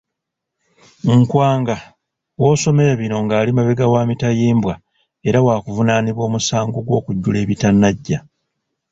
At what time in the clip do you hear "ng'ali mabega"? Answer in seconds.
3.25-3.85